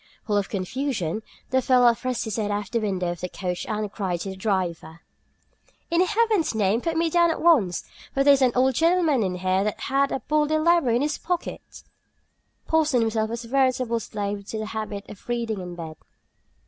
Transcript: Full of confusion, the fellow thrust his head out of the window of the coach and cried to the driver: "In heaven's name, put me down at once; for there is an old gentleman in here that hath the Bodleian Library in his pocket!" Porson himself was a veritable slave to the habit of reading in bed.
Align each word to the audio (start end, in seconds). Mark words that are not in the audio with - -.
Full 0.25 0.35
of 0.35 0.49
confusion, 0.49 1.21
the 1.51 1.61
fellow 1.61 1.93
thrust 1.93 2.23
his 2.25 2.37
head 2.37 2.49
out 2.49 2.63
of 2.65 2.71
the 2.71 2.79
window 2.79 3.11
of 3.11 3.21
the 3.21 3.29
coach 3.29 3.67
and 3.67 3.91
cried 3.91 4.21
to 4.21 4.29
the 4.29 4.35
driver: 4.35 5.01
"In 5.91 6.01
heaven's 6.03 6.55
name, 6.55 6.81
put 6.81 6.97
me 6.97 7.07
down 7.07 7.29
at 7.29 7.39
once; 7.39 7.83
for 8.11 8.23
there 8.23 8.33
is 8.33 8.41
an 8.41 8.51
old 8.55 8.73
gentleman 8.73 9.21
in 9.21 9.35
here 9.35 9.63
that 9.63 9.79
hath 9.81 10.09
the 10.09 10.19
Bodleian 10.27 10.63
Library 10.63 10.95
in 10.95 11.03
his 11.03 11.19
pocket!" 11.19 11.83
Porson 12.65 13.01
himself 13.01 13.29
was 13.29 13.45
a 13.45 13.47
veritable 13.47 13.99
slave 13.99 14.47
to 14.47 14.57
the 14.57 14.65
habit 14.73 15.07
of 15.07 15.29
reading 15.29 15.61
in 15.61 15.75
bed. 15.75 15.97